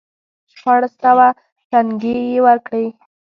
[0.53, 1.27] شپاړس سوه
[1.69, 2.85] ټنګې یې ورکړې.